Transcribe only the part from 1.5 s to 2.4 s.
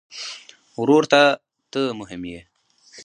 ته مهم یې.